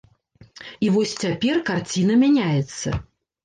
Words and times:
І 0.87 0.89
вось 0.95 1.13
цяпер 1.25 1.61
карціна 1.69 2.13
мяняецца. 2.25 2.87